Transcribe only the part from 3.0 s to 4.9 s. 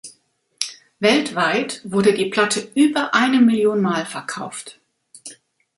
eine Million Mal verkauft.